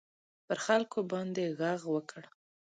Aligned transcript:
پر 0.45 0.57
خلکو 0.65 0.99
باندي 1.11 1.45
ږغ 1.59 1.81
وکړ. 1.93 2.23